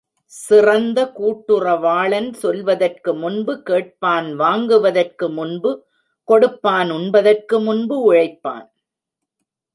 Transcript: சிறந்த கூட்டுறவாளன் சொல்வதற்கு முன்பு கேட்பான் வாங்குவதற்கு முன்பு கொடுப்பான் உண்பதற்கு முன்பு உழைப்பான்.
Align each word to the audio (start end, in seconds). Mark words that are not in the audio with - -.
சிறந்த 0.33 0.99
கூட்டுறவாளன் 1.19 2.29
சொல்வதற்கு 2.33 3.11
முன்பு 3.13 3.53
கேட்பான் 3.63 4.29
வாங்குவதற்கு 4.35 5.29
முன்பு 5.29 5.71
கொடுப்பான் 6.29 6.91
உண்பதற்கு 6.91 7.59
முன்பு 7.59 7.95
உழைப்பான். 8.03 8.67